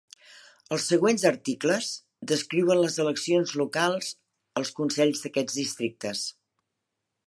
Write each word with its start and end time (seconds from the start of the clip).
Els 0.77 0.87
següents 0.91 1.25
articles 1.31 1.91
descriuen 2.33 2.81
les 2.85 2.97
eleccions 3.05 3.55
locals 3.63 4.11
als 4.63 4.77
consells 4.81 5.25
d'aquests 5.27 5.63
districtes. 5.65 6.29